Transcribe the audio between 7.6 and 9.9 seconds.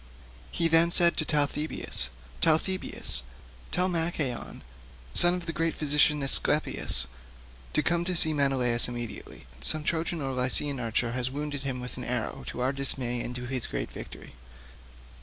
to come and see Menelaus immediately. Some